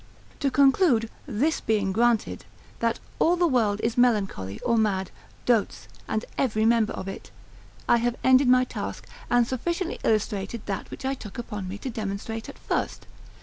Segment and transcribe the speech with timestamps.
[0.39, 2.43] To conclude, this being granted,
[2.79, 5.11] that all the world is melancholy, or mad,
[5.45, 7.29] dotes, and every member of it,
[7.87, 11.91] I have ended my task, and sufficiently illustrated that which I took upon me to
[11.91, 13.05] demonstrate at first.